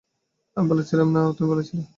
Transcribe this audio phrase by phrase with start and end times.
[0.57, 1.83] আমি পালাচ্ছিলাম না না, তুমি পালাচ্ছিলে।